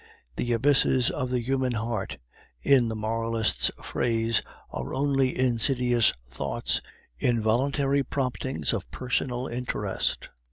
The 0.35 0.53
"abysses 0.53 1.11
of 1.11 1.29
the 1.29 1.41
human 1.43 1.73
heart," 1.73 2.17
in 2.63 2.87
the 2.87 2.95
moralists' 2.95 3.69
phrase, 3.83 4.41
are 4.71 4.95
only 4.95 5.37
insidious 5.37 6.11
thoughts, 6.27 6.81
involuntary 7.19 8.01
promptings 8.01 8.73
of 8.73 8.89
personal 8.89 9.45
interest. 9.45 10.29